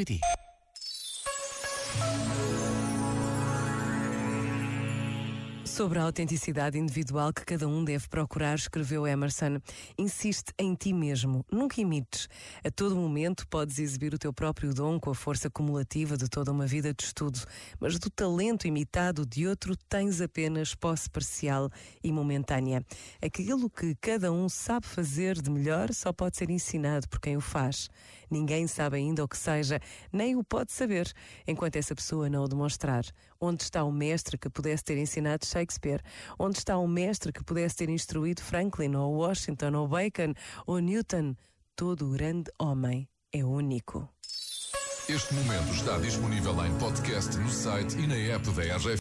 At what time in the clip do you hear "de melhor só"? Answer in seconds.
25.40-26.12